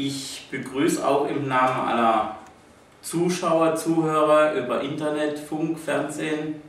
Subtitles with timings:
[0.00, 2.36] Ich begrüße auch im Namen aller
[3.02, 6.62] Zuschauer, Zuhörer über Internet, Funk, Fernsehen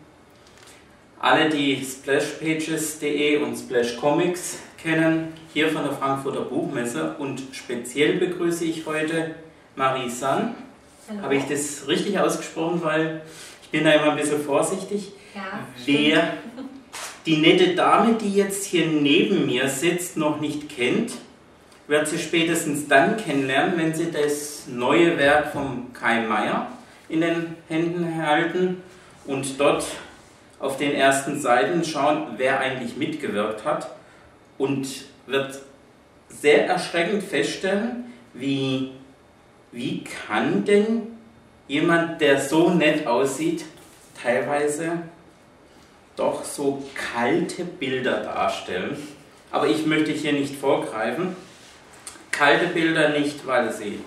[1.19, 8.65] alle, die splashpages.de und Splash Comics kennen, hier von der Frankfurter Buchmesse und speziell begrüße
[8.65, 9.35] ich heute
[9.75, 10.55] Marie San.
[11.21, 13.21] Habe ich das richtig ausgesprochen, weil
[13.61, 15.11] ich bin da immer ein bisschen vorsichtig.
[15.35, 16.33] Ja, Wer
[17.25, 21.11] die nette Dame, die jetzt hier neben mir sitzt, noch nicht kennt,
[21.89, 26.67] wird sie spätestens dann kennenlernen, wenn sie das neue Werk von Kai Meier
[27.09, 28.83] in den Händen halten
[29.25, 29.83] und dort
[30.59, 33.89] auf den ersten Seiten schauen, wer eigentlich mitgewirkt hat
[34.59, 34.87] und
[35.25, 35.59] wird
[36.29, 38.91] sehr erschreckend feststellen, wie,
[39.71, 41.17] wie kann denn
[41.67, 43.65] jemand, der so nett aussieht,
[44.21, 44.99] teilweise
[46.15, 48.95] doch so kalte Bilder darstellen.
[49.49, 51.35] Aber ich möchte hier nicht vorgreifen.
[52.39, 53.99] Kalte Bilder nicht, weil sie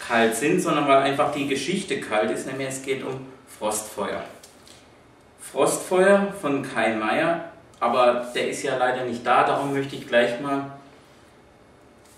[0.00, 4.24] kalt sind, sondern weil einfach die Geschichte kalt ist, nämlich es geht um Frostfeuer.
[5.40, 10.40] Frostfeuer von Kai Meier, aber der ist ja leider nicht da, darum möchte ich gleich
[10.40, 10.72] mal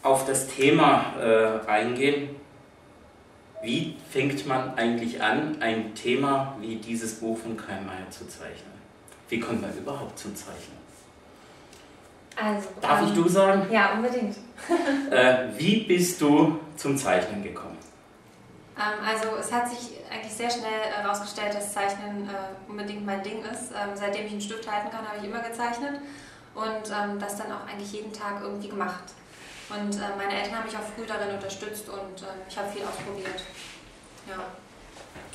[0.03, 2.31] auf das Thema äh, eingehen.
[3.63, 8.73] Wie fängt man eigentlich an, ein Thema wie dieses Buch von Kai Meier zu zeichnen?
[9.29, 10.84] Wie kommt man überhaupt zum Zeichnen?
[12.37, 13.73] Also, Darf ähm, ich du sagen?
[13.73, 14.37] Ja, unbedingt.
[15.11, 17.77] Äh, wie bist du zum Zeichnen gekommen?
[18.77, 23.43] Ähm, also es hat sich eigentlich sehr schnell herausgestellt, dass Zeichnen äh, unbedingt mein Ding
[23.45, 23.71] ist.
[23.71, 26.01] Ähm, seitdem ich einen Stift halten kann, habe ich immer gezeichnet
[26.55, 29.05] und ähm, das dann auch eigentlich jeden Tag irgendwie gemacht.
[29.69, 32.83] Und äh, meine Eltern haben mich auch früh darin unterstützt und äh, ich habe viel
[32.83, 33.43] ausprobiert.
[34.29, 34.45] Ja.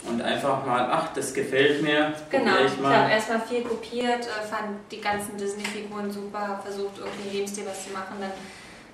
[0.08, 3.10] Und einfach mal, ach, das gefällt mir, Genau, ich ich habe mal.
[3.12, 7.86] erstmal viel kopiert, äh, fand die ganzen Disney-Figuren super, habe versucht, irgendwie im Lebensstil was
[7.86, 8.16] zu machen.
[8.20, 8.32] Dann,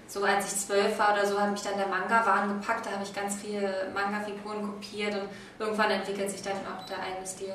[0.08, 3.04] so als ich zwölf war oder so, hat mich dann der Manga-Wahn gepackt, da habe
[3.04, 5.30] ich ganz viele Manga-Figuren kopiert und
[5.60, 7.54] irgendwann entwickelt sich dann auch der eigene Stil.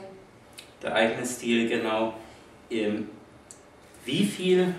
[0.82, 2.14] Der eigene Stil, genau.
[2.70, 3.08] Ähm,
[4.04, 4.74] Wie viel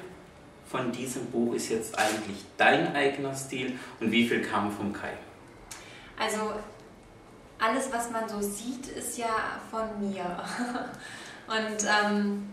[0.70, 5.12] von diesem Buch ist jetzt eigentlich dein eigener Stil und wie viel kam vom Kai?
[6.18, 6.54] Also
[7.62, 10.24] alles, was man so sieht, ist ja von mir.
[11.48, 12.50] Und ähm,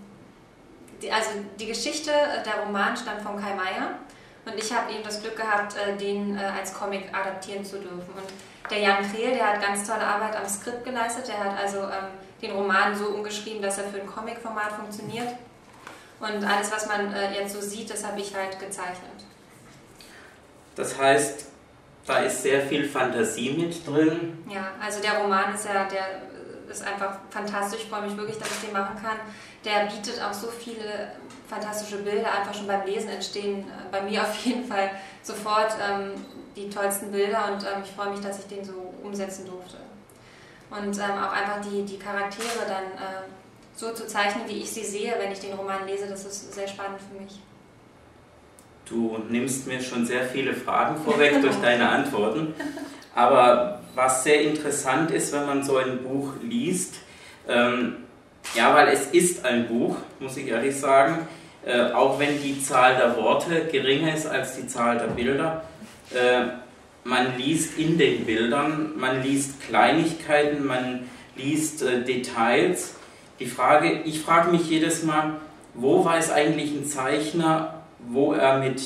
[1.01, 3.99] die, also die Geschichte, äh, der Roman stammt von Kai Meier
[4.45, 8.13] und ich habe eben das Glück gehabt, äh, den äh, als Comic adaptieren zu dürfen.
[8.17, 11.29] Und der Jan Krehl, der hat ganz tolle Arbeit am Skript geleistet.
[11.29, 12.09] Der hat also ähm,
[12.43, 15.29] den Roman so umgeschrieben, dass er für ein Comic-Format funktioniert.
[16.21, 19.25] Und alles, was man äh, jetzt so sieht, das habe ich halt gezeichnet.
[20.75, 21.48] Das heißt,
[22.09, 24.43] da ist sehr viel Fantasie mit drin.
[24.49, 26.23] Ja, also der Roman ist ja, der
[26.71, 27.83] ist einfach fantastisch.
[27.83, 29.19] Ich freue mich wirklich, dass ich den machen kann.
[29.65, 31.13] Der bietet auch so viele
[31.49, 32.33] fantastische Bilder.
[32.33, 34.91] Einfach schon beim Lesen entstehen äh, bei mir auf jeden Fall
[35.23, 36.13] sofort ähm,
[36.57, 39.77] die tollsten Bilder und ähm, ich freue mich, dass ich den so umsetzen durfte.
[40.71, 43.25] Und ähm, auch einfach die, die Charaktere dann äh,
[43.75, 46.67] so zu zeichnen, wie ich sie sehe, wenn ich den Roman lese, das ist sehr
[46.67, 47.41] spannend für mich.
[48.89, 52.55] Du nimmst mir schon sehr viele Fragen vorweg durch deine Antworten.
[53.15, 56.95] Aber was sehr interessant ist, wenn man so ein Buch liest,
[57.49, 57.97] ähm,
[58.55, 61.29] ja, weil es ist ein Buch, muss ich ehrlich sagen,
[61.67, 65.65] äh, auch wenn die Zahl der Worte geringer ist als die Zahl der Bilder.
[66.15, 66.47] Äh,
[67.05, 72.95] man liest in den Bildern, man liest Kleinigkeiten, man liest äh, Details.
[73.41, 75.37] Die Frage, ich frage mich jedes Mal,
[75.75, 77.78] wo weiß eigentlich ein Zeichner,
[78.09, 78.83] wo er mit,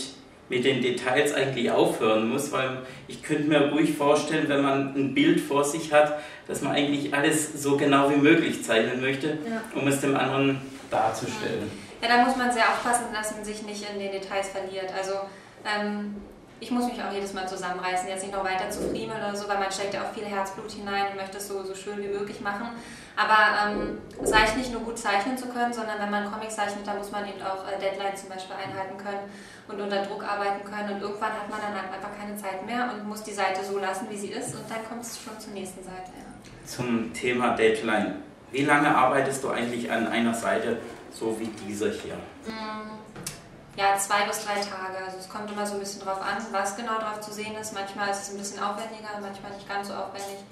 [0.48, 2.78] mit den Details eigentlich aufhören muss, weil
[3.08, 6.18] ich könnte mir ruhig vorstellen, wenn man ein Bild vor sich hat,
[6.48, 9.62] dass man eigentlich alles so genau wie möglich zeichnen möchte, Ja.
[9.80, 11.70] um es dem anderen darzustellen.
[12.02, 14.92] Ja, da muss man sehr aufpassen, dass man sich nicht in den Details verliert.
[14.96, 15.12] Also
[15.64, 16.16] ähm,
[16.62, 19.48] ich muss mich auch jedes Mal zusammenreißen, jetzt nicht noch weiter zu friemeln oder so,
[19.48, 22.06] weil man steckt ja auch viel Herzblut hinein und möchte es so, so schön wie
[22.06, 22.68] möglich machen.
[23.16, 26.86] Aber ähm, es reicht nicht nur gut zeichnen zu können, sondern wenn man Comics zeichnet,
[26.86, 29.26] dann muss man eben auch äh, Deadlines zum Beispiel einhalten können
[29.66, 30.94] und unter Druck arbeiten können.
[30.94, 33.80] Und irgendwann hat man dann halt einfach keine Zeit mehr und muss die Seite so
[33.80, 36.14] lassen, wie sie ist und dann kommt es schon zur nächsten Seite.
[36.14, 36.30] Ja.
[36.64, 38.22] Zum Thema Deadline.
[38.52, 40.78] Wie lange arbeitest du eigentlich an einer Seite,
[41.10, 42.14] so wie dieser hier?
[42.46, 42.71] Mm,
[43.76, 45.04] Ja, zwei bis drei Tage.
[45.04, 47.72] Also es kommt immer so ein bisschen drauf an, was genau drauf zu sehen ist.
[47.72, 50.44] Manchmal ist es ein bisschen aufwendiger, manchmal nicht ganz so aufwendig.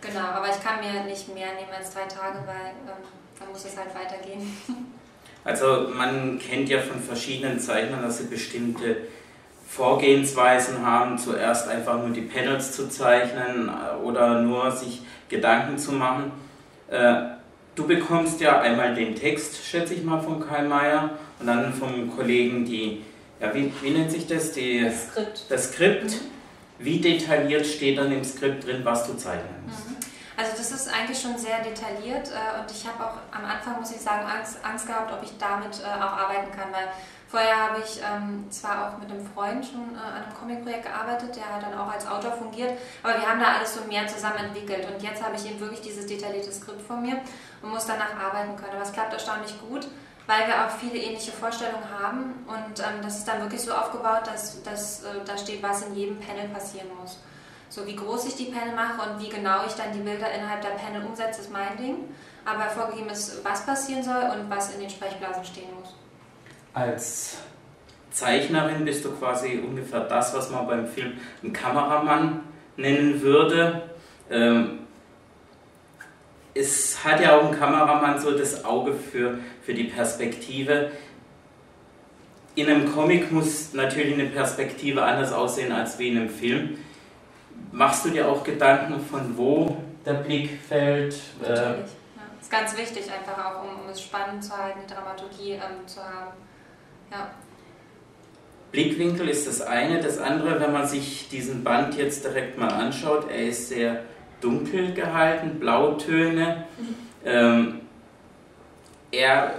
[0.00, 3.02] Genau, aber ich kann mir nicht mehr nehmen als drei Tage, weil ähm,
[3.38, 4.56] dann muss es halt weitergehen.
[5.44, 8.96] Also man kennt ja von verschiedenen Zeichnern, dass sie bestimmte
[9.68, 15.92] Vorgehensweisen haben, zuerst einfach nur die Panels zu zeichnen äh, oder nur sich Gedanken zu
[15.92, 16.32] machen.
[16.90, 17.36] Äh,
[17.76, 22.14] Du bekommst ja einmal den Text, schätze ich mal, von Karl Mayer und dann vom
[22.14, 23.02] Kollegen die,
[23.40, 24.52] ja, wie, wie nennt sich das?
[24.52, 25.44] Die, Skript.
[25.48, 26.14] das Skript.
[26.78, 29.88] Wie detailliert steht dann im Skript drin, was du zeichnen musst?
[29.88, 29.96] Mhm.
[30.36, 33.90] Also das ist eigentlich schon sehr detailliert äh, und ich habe auch am Anfang, muss
[33.90, 36.88] ich sagen, Angst, Angst gehabt, ob ich damit äh, auch arbeiten kann, weil
[37.26, 41.34] vorher habe ich ähm, zwar auch mit einem Freund schon äh, an einem Comicprojekt gearbeitet,
[41.36, 44.52] der hat dann auch als Autor fungiert, aber wir haben da alles so mehr zusammen
[44.52, 47.16] entwickelt und jetzt habe ich eben wirklich dieses detaillierte Skript vor mir
[47.62, 48.74] und muss danach arbeiten können.
[48.74, 49.88] Aber es klappt erstaunlich gut,
[50.26, 54.22] weil wir auch viele ähnliche Vorstellungen haben und ähm, das ist dann wirklich so aufgebaut,
[54.26, 57.20] dass, dass äh, da steht, was in jedem Panel passieren muss.
[57.68, 60.62] So wie groß ich die Panel mache und wie genau ich dann die Bilder innerhalb
[60.62, 61.96] der Panel umsetze, ist mein Ding.
[62.44, 65.94] Aber vorgegeben ist, was passieren soll und was in den Sprechblasen stehen muss.
[66.72, 67.38] Als
[68.12, 72.40] Zeichnerin bist du quasi ungefähr das, was man beim Film einen Kameramann
[72.76, 73.90] nennen würde.
[74.30, 74.85] Ähm,
[76.56, 80.90] es hat ja auch ein Kameramann so das Auge für, für die Perspektive.
[82.54, 86.78] In einem Comic muss natürlich eine Perspektive anders aussehen als wie in einem Film.
[87.72, 91.14] Machst du dir auch Gedanken, von wo der Blick fällt?
[91.42, 91.90] Äh, Natürlich.
[92.16, 92.22] Ja.
[92.40, 96.00] Ist ganz wichtig, einfach auch, um, um es spannend zu halten, die Dramaturgie ähm, zu
[96.00, 96.32] haben.
[97.10, 97.30] Ja.
[98.72, 100.00] Blickwinkel ist das eine.
[100.00, 104.02] Das andere, wenn man sich diesen Band jetzt direkt mal anschaut, er ist sehr
[104.40, 106.64] dunkel gehalten, Blautöne.
[107.24, 107.80] Ähm,
[109.10, 109.54] er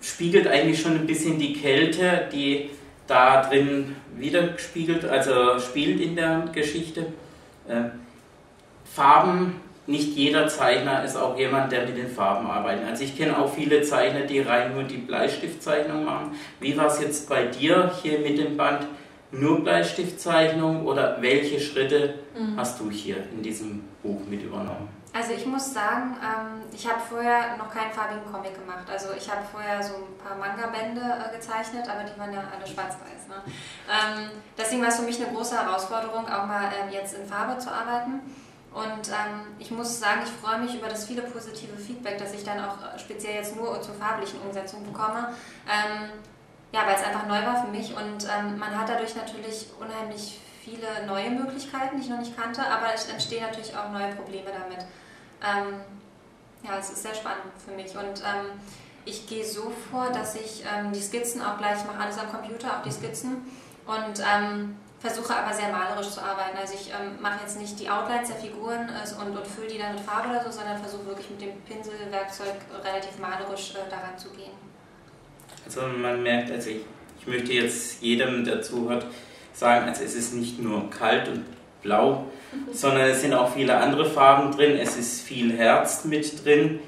[0.00, 2.70] spiegelt eigentlich schon ein bisschen die Kälte, die
[3.06, 7.06] da drin widerspiegelt, also spielt in der Geschichte.
[7.68, 7.90] Äh,
[8.84, 12.86] Farben, nicht jeder Zeichner ist auch jemand, der mit den Farben arbeitet.
[12.88, 16.36] Also ich kenne auch viele Zeichner, die rein nur die Bleistiftzeichnung machen.
[16.60, 18.86] Wie war es jetzt bei dir hier mit dem Band?
[19.32, 22.56] Nur Bleistiftzeichnung oder welche Schritte mhm.
[22.56, 24.88] hast du hier in diesem Buch mit übernommen?
[25.14, 28.88] Also ich muss sagen, ähm, ich habe vorher noch keinen farbigen Comic gemacht.
[28.90, 32.66] Also ich habe vorher so ein paar Manga-Bände äh, gezeichnet, aber die waren ja alle
[32.66, 33.28] schwarz-weiß.
[33.28, 33.36] Ne?
[33.88, 37.58] Ähm, deswegen war es für mich eine große Herausforderung, auch mal ähm, jetzt in Farbe
[37.58, 38.20] zu arbeiten.
[38.72, 42.42] Und ähm, ich muss sagen, ich freue mich über das viele positive Feedback, das ich
[42.42, 45.28] dann auch speziell jetzt nur zur farblichen Umsetzung bekomme.
[46.72, 50.40] Ja, weil es einfach neu war für mich und ähm, man hat dadurch natürlich unheimlich
[50.64, 54.50] viele neue Möglichkeiten, die ich noch nicht kannte, aber es entstehen natürlich auch neue Probleme
[54.50, 54.86] damit.
[55.42, 55.80] Ähm,
[56.62, 58.58] ja, es ist sehr spannend für mich und ähm,
[59.04, 62.78] ich gehe so vor, dass ich ähm, die Skizzen auch gleich mache, alles am Computer,
[62.78, 63.42] auch die Skizzen
[63.86, 66.56] und ähm, versuche aber sehr malerisch zu arbeiten.
[66.56, 69.78] Also ich ähm, mache jetzt nicht die Outlines der Figuren äh, und, und fülle die
[69.78, 72.54] dann mit Farbe oder so, sondern versuche wirklich mit dem Pinselwerkzeug
[72.84, 74.52] relativ malerisch äh, daran zu gehen.
[75.64, 76.80] Also man merkt, also ich,
[77.20, 79.06] ich möchte jetzt jedem, der zuhört,
[79.52, 81.44] sagen, also es ist nicht nur kalt und
[81.82, 82.26] blau,
[82.72, 86.80] sondern es sind auch viele andere Farben drin, es ist viel Herz mit drin,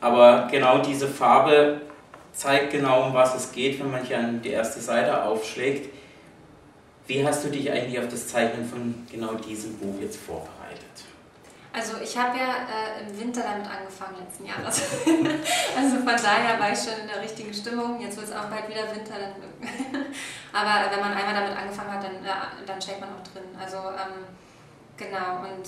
[0.00, 1.80] aber genau diese Farbe
[2.32, 5.88] zeigt genau, um was es geht, wenn man hier an die erste Seite aufschlägt.
[7.06, 10.63] Wie hast du dich eigentlich auf das Zeichnen von genau diesem Buch jetzt vorbereitet?
[11.74, 14.80] Also ich habe ja äh, im Winter damit angefangen letzten Jahres.
[15.76, 18.00] also von daher war ich schon in der richtigen Stimmung.
[18.00, 19.14] Jetzt wird es auch bald wieder Winter.
[20.52, 23.42] Aber wenn man einmal damit angefangen hat, dann, ja, dann steckt man auch drin.
[23.60, 24.22] Also ähm,
[24.96, 25.66] genau und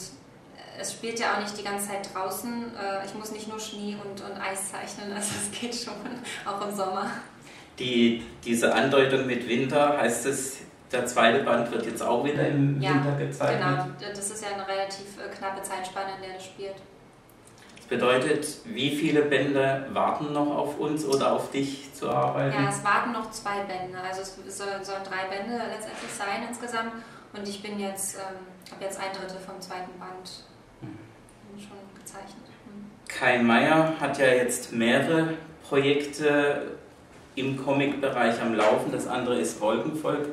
[0.79, 2.73] es spielt ja auch nicht die ganze Zeit draußen.
[2.77, 5.95] Äh, ich muss nicht nur Schnee und, und Eis zeichnen, also es geht schon,
[6.45, 7.11] auch im Sommer.
[7.79, 10.59] Die, diese Andeutung mit Winter, heißt es,
[10.93, 13.61] der zweite Band wird jetzt auch wieder im ja, Winter gezeichnet.
[13.61, 16.77] Genau, das ist ja eine relativ äh, knappe Zeitspanne, in der das spielt.
[17.77, 22.55] Das bedeutet, wie viele Bände warten noch auf uns oder auf dich zu arbeiten?
[22.55, 23.99] Ja, es warten noch zwei Bände.
[23.99, 26.93] Also es sollen, drei Bände letztendlich sein insgesamt.
[27.33, 30.45] Und ich bin jetzt, ähm, habe jetzt ein Drittel vom zweiten Band
[30.81, 31.61] mhm.
[31.61, 32.47] schon gezeichnet.
[32.65, 32.91] Mhm.
[33.09, 35.35] Kai Meier hat ja jetzt mehrere
[35.69, 36.77] Projekte
[37.35, 38.91] im Comic-Bereich am Laufen.
[38.91, 40.27] Das andere ist Wolkenvolk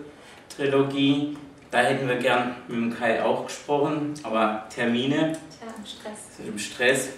[0.55, 1.37] Trilogie.
[1.71, 5.33] Da hätten wir gern mit dem Kai auch gesprochen, aber Termine.
[5.59, 6.47] Tja, im Stress.
[6.47, 7.09] Im Stress.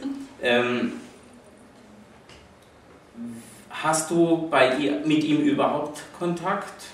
[0.42, 0.94] Ähm,
[3.70, 6.86] hast du bei ihr, mit ihm überhaupt Kontakt?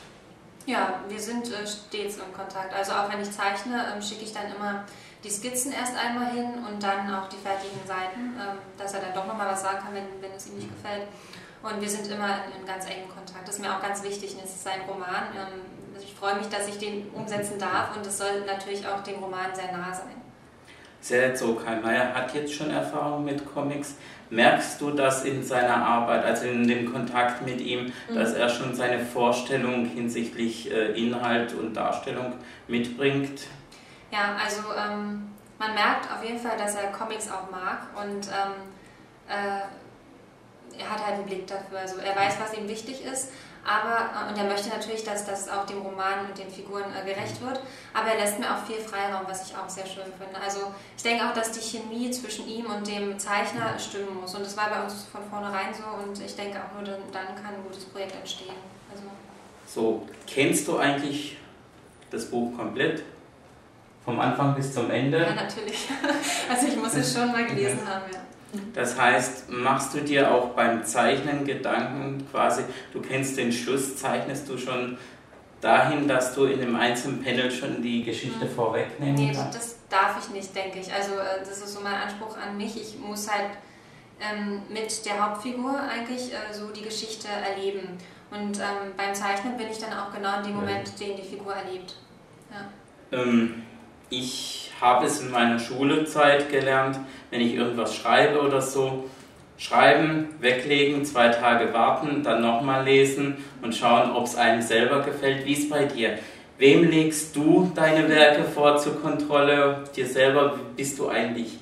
[0.65, 2.73] Ja, wir sind äh, stets in Kontakt.
[2.73, 4.85] Also auch wenn ich zeichne, ähm, schicke ich dann immer
[5.23, 9.13] die Skizzen erst einmal hin und dann auch die fertigen Seiten, ähm, dass er dann
[9.13, 11.07] doch nochmal was sagen kann, wenn, wenn es ihm nicht gefällt.
[11.61, 13.47] Und wir sind immer in, in ganz engem Kontakt.
[13.47, 14.35] Das ist mir auch ganz wichtig.
[14.43, 15.29] Es ist sein Roman.
[15.35, 19.03] Ähm, also ich freue mich, dass ich den umsetzen darf und es soll natürlich auch
[19.03, 20.21] dem Roman sehr nah sein.
[21.01, 23.95] Sehr so, Kai Meier hat jetzt schon Erfahrung mit Comics.
[24.29, 28.15] Merkst du das in seiner Arbeit, also in dem Kontakt mit ihm, mhm.
[28.15, 32.33] dass er schon seine Vorstellung hinsichtlich äh, Inhalt und Darstellung
[32.67, 33.41] mitbringt?
[34.11, 38.53] Ja, also ähm, man merkt auf jeden Fall, dass er Comics auch mag und ähm,
[39.27, 41.79] äh, er hat halt einen Blick dafür.
[41.79, 43.31] Also er weiß, was ihm wichtig ist,
[43.63, 47.05] Aber, äh, und er möchte natürlich, dass das auch dem Roman und den Figuren äh,
[47.05, 47.61] gerecht wird,
[47.93, 50.41] aber er lässt mir auch viel Freiraum, was ich auch sehr schön finde.
[50.43, 54.43] Also ich denke auch, dass die Chemie zwischen ihm und dem Zeichner stimmen muss und
[54.45, 57.53] das war bei uns von vornherein so und ich denke auch nur dann, dann kann
[57.53, 58.55] ein gutes Projekt entstehen.
[58.91, 59.03] Also
[59.67, 61.37] so, kennst du eigentlich
[62.09, 63.03] das Buch komplett?
[64.03, 65.19] Vom Anfang bis zum Ende?
[65.19, 65.87] Ja, natürlich.
[66.49, 68.19] Also ich muss es schon mal gelesen haben, ja.
[68.73, 74.49] Das heißt, machst du dir auch beim Zeichnen Gedanken quasi, du kennst den Schluss, zeichnest
[74.49, 74.97] du schon
[75.61, 78.49] dahin, dass du in dem einzelnen Panel schon die Geschichte mhm.
[78.49, 79.53] vorwegnehmen nee, kannst?
[79.53, 80.91] Nee, das darf ich nicht, denke ich.
[80.91, 82.75] Also äh, das ist so mein Anspruch an mich.
[82.75, 83.51] Ich muss halt
[84.19, 87.97] ähm, mit der Hauptfigur eigentlich äh, so die Geschichte erleben.
[88.31, 91.53] Und ähm, beim Zeichnen bin ich dann auch genau in dem Moment, den die Figur
[91.53, 91.95] erlebt.
[92.49, 93.19] Ja.
[93.19, 93.63] Ähm,
[94.11, 96.99] ich habe es in meiner Schulezeit gelernt,
[97.31, 99.09] wenn ich irgendwas schreibe oder so,
[99.57, 105.45] schreiben, weglegen, zwei Tage warten, dann nochmal lesen und schauen, ob es einem selber gefällt.
[105.45, 106.17] Wie ist bei dir?
[106.57, 109.83] Wem legst du deine Werke vor zur Kontrolle?
[109.95, 111.57] Dir selber bist du eigentlich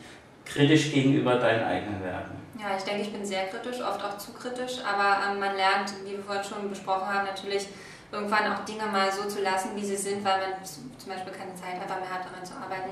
[0.46, 2.40] kritisch gegenüber deinen eigenen Werken?
[2.60, 5.94] Ja, ich denke, ich bin sehr kritisch, oft auch zu kritisch, aber ähm, man lernt,
[6.04, 7.68] wie wir vorhin schon besprochen haben, natürlich
[8.12, 11.54] irgendwann auch Dinge mal so zu lassen, wie sie sind, weil man zum Beispiel keine
[11.56, 12.92] Zeit einfach mehr hat, daran zu arbeiten.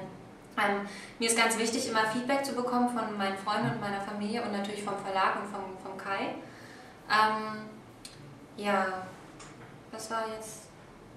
[0.57, 0.88] Ähm,
[1.19, 4.51] mir ist ganz wichtig, immer Feedback zu bekommen von meinen Freunden und meiner Familie und
[4.51, 6.36] natürlich vom Verlag und vom, vom Kai.
[7.09, 7.69] Ähm,
[8.57, 8.86] ja,
[9.91, 10.63] was war jetzt,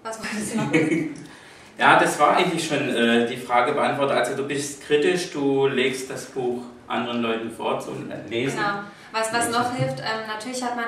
[0.03, 0.73] was wolltest du noch
[1.79, 4.15] Ja, das war eigentlich schon äh, die Frage beantwortet.
[4.15, 8.59] Also du bist kritisch, du legst das Buch anderen Leuten vor zum Lesen.
[8.59, 8.81] Genau.
[9.13, 10.87] Was, was noch hilft, ähm, natürlich hat man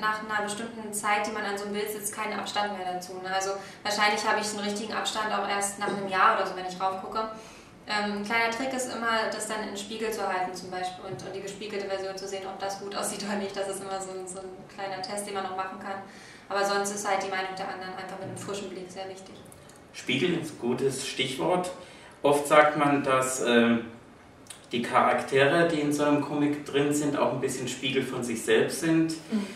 [0.00, 3.14] nach einer bestimmten Zeit, die man an so einem Bild sitzt, keinen Abstand mehr dazu.
[3.22, 3.34] Ne?
[3.34, 3.50] Also
[3.82, 6.80] wahrscheinlich habe ich einen richtigen Abstand auch erst nach einem Jahr oder so, wenn ich
[6.80, 7.28] raufgucke.
[7.88, 11.04] Ähm, ein kleiner Trick ist immer, das dann in den Spiegel zu halten zum Beispiel
[11.04, 13.56] und, und, die gespiegelte Version zu sehen, ob das gut aussieht oder nicht.
[13.56, 16.02] Das ist immer so, so ein kleiner Test, den man noch machen kann.
[16.48, 19.34] Aber sonst ist halt die Meinung der anderen einfach mit einem frischen Blick sehr wichtig.
[19.92, 21.70] Spiegel ist ein gutes Stichwort.
[22.22, 23.78] Oft sagt man, dass äh,
[24.72, 28.42] die Charaktere, die in so einem Comic drin sind, auch ein bisschen Spiegel von sich
[28.42, 29.12] selbst sind.
[29.32, 29.46] Mhm.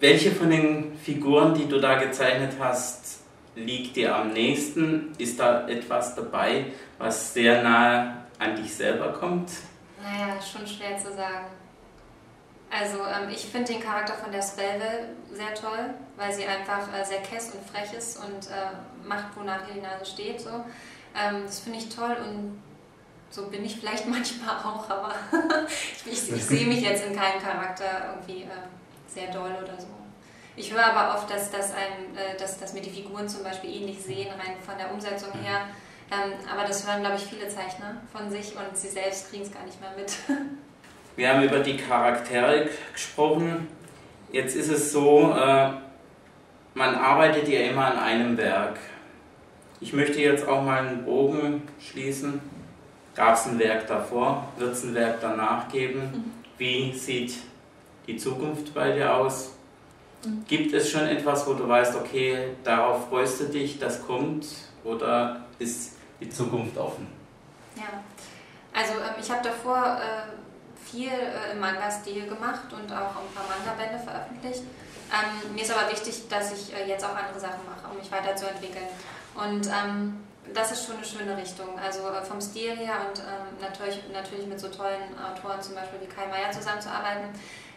[0.00, 3.20] Welche von den Figuren, die du da gezeichnet hast,
[3.56, 5.12] liegt dir am nächsten?
[5.18, 6.66] Ist da etwas dabei,
[6.98, 9.50] was sehr nahe an dich selber kommt?
[10.00, 11.46] Naja, schon schwer zu sagen.
[12.70, 17.04] Also ähm, ich finde den Charakter von der Spellwell sehr toll, weil sie einfach äh,
[17.04, 20.40] sehr kess und frech ist und äh, macht, wonach ihr die Nase steht.
[20.40, 20.50] So.
[20.50, 22.62] Ähm, das finde ich toll und
[23.30, 25.14] so bin ich vielleicht manchmal auch, aber
[26.04, 28.77] ich, ich, ich sehe mich jetzt in keinem Charakter irgendwie äh,
[29.08, 29.88] sehr doll oder so.
[30.56, 33.70] Ich höre aber oft, dass, dass, einem, äh, dass, dass mir die Figuren zum Beispiel
[33.70, 35.68] ähnlich sehen, rein von der Umsetzung her.
[36.10, 39.52] Ähm, aber das hören, glaube ich, viele Zeichner von sich und sie selbst kriegen es
[39.52, 40.12] gar nicht mehr mit.
[41.16, 43.68] Wir haben über die Charaktere gesprochen.
[44.32, 45.70] Jetzt ist es so, äh,
[46.74, 48.78] man arbeitet ja immer an einem Werk.
[49.80, 52.40] Ich möchte jetzt auch mal einen Bogen schließen.
[53.14, 54.48] Gab es ein Werk davor?
[54.56, 56.00] Wird es ein Werk danach geben?
[56.00, 56.32] Mhm.
[56.56, 57.34] Wie sieht
[58.08, 59.50] die Zukunft bei dir aus?
[60.24, 60.44] Mhm.
[60.48, 64.46] Gibt es schon etwas, wo du weißt, okay, darauf freust du dich, das kommt?
[64.82, 67.06] Oder ist die Zukunft offen?
[67.76, 68.02] Ja,
[68.72, 73.44] also ähm, ich habe davor äh, viel äh, im Manga-Stil gemacht und auch ein paar
[73.48, 74.62] Manga-Bände veröffentlicht.
[75.10, 78.10] Ähm, mir ist aber wichtig, dass ich äh, jetzt auch andere Sachen mache, um mich
[78.10, 78.86] weiterzuentwickeln.
[79.34, 80.24] Und ähm,
[80.54, 81.78] das ist schon eine schöne Richtung.
[81.78, 83.22] Also vom Stil her und
[83.60, 87.28] natürlich, natürlich mit so tollen Autoren zum Beispiel wie Kai Meier zusammenzuarbeiten.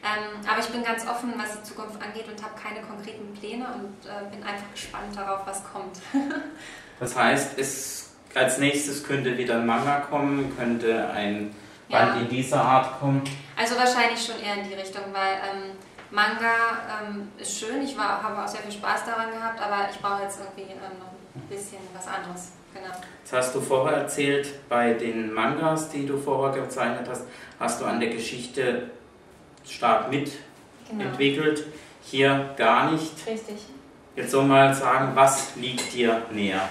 [0.03, 3.65] Ähm, aber ich bin ganz offen, was die Zukunft angeht und habe keine konkreten Pläne
[3.65, 5.97] und äh, bin einfach gespannt darauf, was kommt.
[6.99, 11.53] das heißt, es, als nächstes könnte wieder ein Manga kommen, könnte ein
[11.89, 12.21] Band ja.
[12.21, 13.21] in dieser Art kommen?
[13.55, 15.71] Also wahrscheinlich schon eher in die Richtung, weil ähm,
[16.09, 19.99] Manga ähm, ist schön, ich war, habe auch sehr viel Spaß daran gehabt, aber ich
[19.99, 22.53] brauche jetzt irgendwie ähm, noch ein bisschen was anderes.
[22.73, 22.93] Genau.
[23.23, 27.25] Das hast du vorher erzählt, bei den Mangas, die du vorher gezeichnet hast,
[27.59, 28.89] hast du an der Geschichte
[29.67, 31.57] stark mitentwickelt.
[31.57, 31.75] Genau.
[32.03, 33.11] Hier gar nicht.
[33.27, 33.57] Richtig.
[34.15, 36.67] Jetzt soll mal sagen, was liegt dir näher?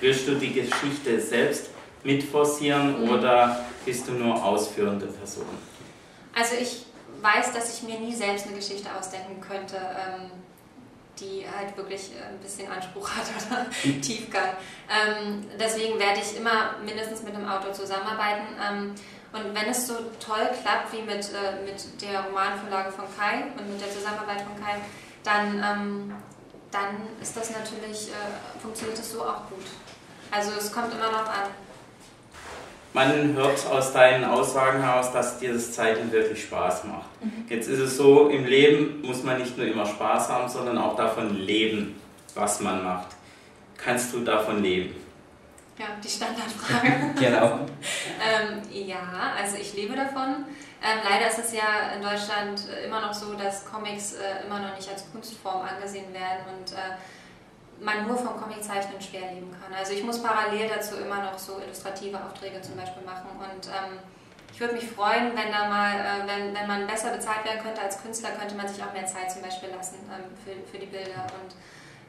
[0.00, 1.70] Willst du die Geschichte selbst
[2.02, 3.10] mitforcieren mhm.
[3.10, 5.46] oder bist du nur ausführende Person?
[6.34, 6.86] Also ich
[7.20, 10.30] weiß, dass ich mir nie selbst eine Geschichte ausdenken könnte, ähm,
[11.18, 14.00] die halt wirklich ein bisschen Anspruch hat oder mhm.
[14.02, 14.54] Tiefgang.
[14.88, 18.46] Ähm, deswegen werde ich immer mindestens mit einem Autor zusammenarbeiten.
[19.32, 23.70] Und wenn es so toll klappt wie mit, äh, mit der Romanvorlage von Kai und
[23.70, 24.80] mit der Zusammenarbeit von Kai,
[25.22, 26.14] dann, ähm,
[26.72, 29.66] dann ist das natürlich, äh, funktioniert es so auch gut.
[30.30, 31.50] Also es kommt immer noch an.
[32.92, 37.06] man hört aus deinen Aussagen heraus, dass dir das Zeichnen wirklich Spaß macht.
[37.22, 37.44] Mhm.
[37.48, 40.96] Jetzt ist es so, im Leben muss man nicht nur immer Spaß haben, sondern auch
[40.96, 42.00] davon leben,
[42.34, 43.08] was man macht.
[43.76, 44.94] Kannst du davon leben?
[45.80, 47.14] Ja, die Standardfrage.
[47.18, 47.60] genau.
[48.20, 50.44] ähm, ja, also ich lebe davon.
[50.82, 54.76] Ähm, leider ist es ja in Deutschland immer noch so, dass Comics äh, immer noch
[54.76, 57.00] nicht als Kunstform angesehen werden und äh,
[57.82, 59.72] man nur vom Comiczeichnen schwer leben kann.
[59.72, 64.00] Also ich muss parallel dazu immer noch so illustrative Aufträge zum Beispiel machen und ähm,
[64.52, 67.80] ich würde mich freuen, wenn da mal, äh, wenn, wenn man besser bezahlt werden könnte
[67.80, 70.92] als Künstler, könnte man sich auch mehr Zeit zum Beispiel lassen ähm, für, für die
[70.92, 71.56] Bilder und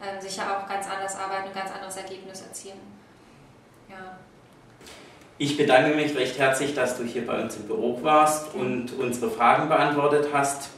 [0.03, 3.00] ähm, sicher auch ganz anders arbeiten und ganz anderes Ergebnis erzielen.
[3.91, 4.17] Ja.
[5.37, 9.29] Ich bedanke mich recht herzlich, dass du hier bei uns im Büro warst und unsere
[9.29, 10.69] Fragen beantwortet hast.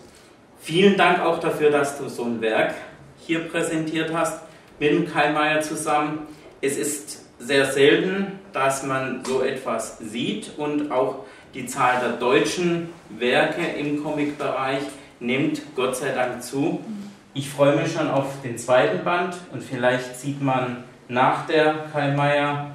[0.60, 2.74] Vielen Dank auch dafür, dass du so ein Werk
[3.20, 4.42] hier präsentiert hast
[4.80, 6.28] mit dem Karl zusammen.
[6.62, 12.90] Es ist sehr selten, dass man so etwas sieht und auch die Zahl der deutschen
[13.10, 14.84] Werke im Comic-Bereich
[15.20, 16.84] nimmt Gott sei Dank zu.
[17.36, 22.16] Ich freue mich schon auf den zweiten Band und vielleicht sieht man nach der Karl
[22.16, 22.73] Mayer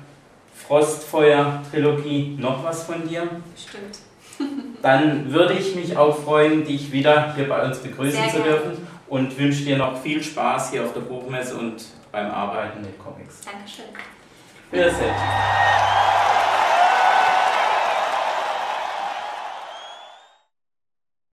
[0.68, 3.22] Frostfeuer-Trilogie noch was von dir.
[3.56, 3.98] Stimmt.
[4.82, 8.86] Dann würde ich mich auch freuen, dich wieder hier bei uns begrüßen Sehr zu dürfen
[9.08, 11.82] und wünsche dir noch viel Spaß hier auf der Buchmesse und
[12.12, 13.40] beim Arbeiten mit Comics.
[13.40, 13.86] Dankeschön.
[14.70, 15.14] Wiedersehen.